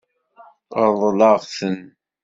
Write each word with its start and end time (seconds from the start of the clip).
Ṛḍel-aɣ-ten. 0.89 1.79